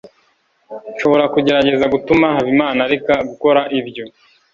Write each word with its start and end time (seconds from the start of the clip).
nshobora 0.93 1.25
kugerageza 1.33 1.85
gutuma 1.93 2.25
habimana 2.37 2.79
areka 2.87 3.13
gukora 3.29 3.61
ibyo 3.79 4.03